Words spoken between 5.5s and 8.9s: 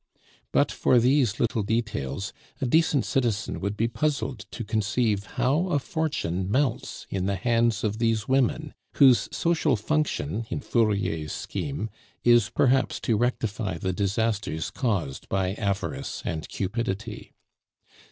a fortune melts in the hands of these women,